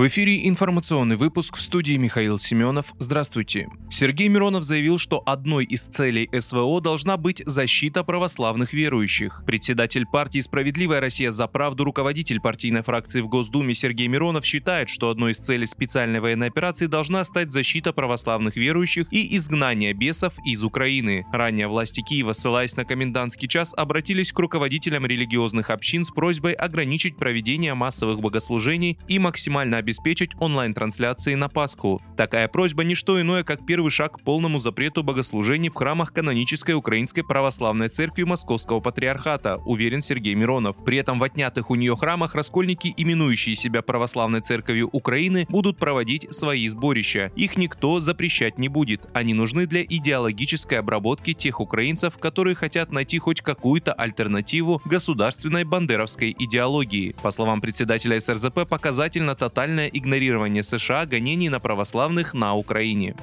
[0.00, 2.94] В эфире информационный выпуск в студии Михаил Семенов.
[2.98, 3.68] Здравствуйте.
[3.90, 9.42] Сергей Миронов заявил, что одной из целей СВО должна быть защита православных верующих.
[9.44, 15.10] Председатель партии «Справедливая Россия за правду», руководитель партийной фракции в Госдуме Сергей Миронов считает, что
[15.10, 20.64] одной из целей специальной военной операции должна стать защита православных верующих и изгнание бесов из
[20.64, 21.26] Украины.
[21.30, 27.18] Ранее власти Киева, ссылаясь на комендантский час, обратились к руководителям религиозных общин с просьбой ограничить
[27.18, 32.00] проведение массовых богослужений и максимально обеспечить обеспечить онлайн-трансляции на Пасху.
[32.16, 36.76] Такая просьба не что иное, как первый шаг к полному запрету богослужений в храмах канонической
[36.76, 40.76] Украинской Православной Церкви Московского Патриархата, уверен Сергей Миронов.
[40.84, 46.32] При этом в отнятых у нее храмах раскольники, именующие себя Православной Церковью Украины, будут проводить
[46.32, 47.32] свои сборища.
[47.34, 49.08] Их никто запрещать не будет.
[49.12, 56.36] Они нужны для идеологической обработки тех украинцев, которые хотят найти хоть какую-то альтернативу государственной бандеровской
[56.38, 57.16] идеологии.
[57.22, 63.14] По словам председателя СРЗП, показательно тотальная полное игнорирование США гонений на православных на Украине.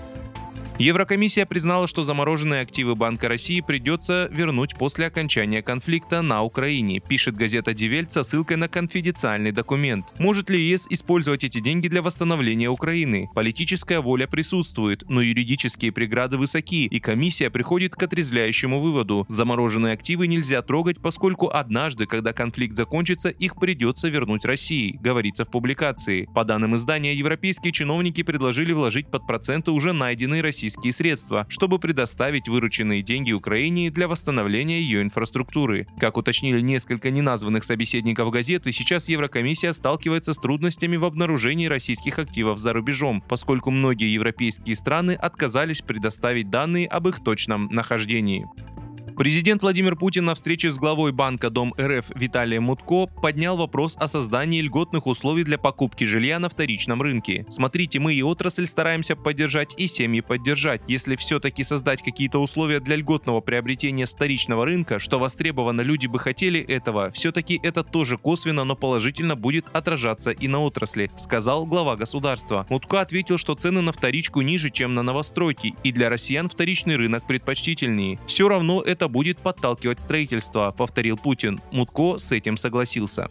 [0.79, 7.35] Еврокомиссия признала, что замороженные активы Банка России придется вернуть после окончания конфликта на Украине, пишет
[7.35, 10.13] газета «Дивельт» со ссылкой на конфиденциальный документ.
[10.19, 13.27] Может ли ЕС использовать эти деньги для восстановления Украины?
[13.33, 19.25] Политическая воля присутствует, но юридические преграды высоки, и комиссия приходит к отрезвляющему выводу.
[19.29, 25.49] Замороженные активы нельзя трогать, поскольку однажды, когда конфликт закончится, их придется вернуть России, говорится в
[25.49, 26.29] публикации.
[26.35, 31.79] По данным издания, европейские чиновники предложили вложить под проценты уже найденные российские российские средства, чтобы
[31.79, 35.87] предоставить вырученные деньги Украине для восстановления ее инфраструктуры.
[35.97, 42.59] Как уточнили несколько неназванных собеседников газеты, сейчас Еврокомиссия сталкивается с трудностями в обнаружении российских активов
[42.59, 48.45] за рубежом, поскольку многие европейские страны отказались предоставить данные об их точном нахождении.
[49.17, 54.07] Президент Владимир Путин на встрече с главой Банка Дом РФ Виталием Мутко поднял вопрос о
[54.07, 57.43] создании льготных условий для покупки жилья на вторичном рынке.
[57.49, 60.81] Смотрите, мы и отрасль стараемся поддержать, и семьи поддержать.
[60.87, 66.59] Если все-таки создать какие-то условия для льготного приобретения вторичного рынка, что востребовано, люди бы хотели
[66.59, 72.67] этого, все-таки это тоже косвенно, но положительно будет отражаться и на отрасли, сказал глава государства.
[72.69, 77.25] Мутко ответил, что цены на вторичку ниже, чем на новостройки, и для россиян вторичный рынок
[77.25, 78.19] предпочтительнее.
[78.27, 81.59] Все равно это будет подталкивать строительство, повторил Путин.
[81.71, 83.29] Мутко с этим согласился.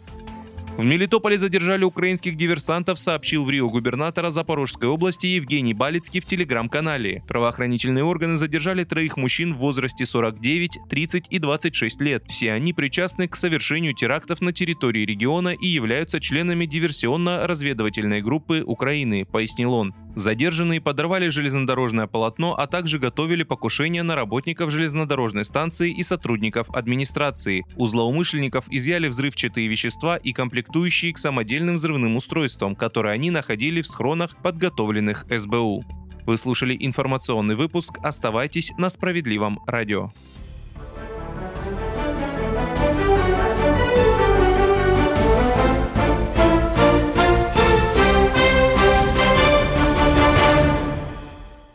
[0.77, 7.23] В Мелитополе задержали украинских диверсантов, сообщил в Рио губернатора Запорожской области Евгений Балицкий в телеграм-канале.
[7.27, 12.25] Правоохранительные органы задержали троих мужчин в возрасте 49, 30 и 26 лет.
[12.27, 19.25] Все они причастны к совершению терактов на территории региона и являются членами диверсионно-разведывательной группы Украины,
[19.25, 19.95] пояснил он.
[20.17, 27.63] Задержанные подорвали железнодорожное полотно, а также готовили покушение на работников железнодорожной станции и сотрудников администрации.
[27.75, 33.85] У злоумышленников изъяли взрывчатые вещества и комплектующие к самодельным взрывным устройствам, которые они находили в
[33.85, 35.85] схронах, подготовленных СБУ.
[36.25, 37.99] Вы слушали информационный выпуск.
[38.01, 40.11] Оставайтесь на справедливом радио.